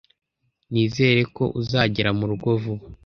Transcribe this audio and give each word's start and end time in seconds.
Nizere 0.71 1.21
ko 1.35 1.43
uzagera 1.61 2.09
murugo 2.17 2.49
vuba. 2.61 2.85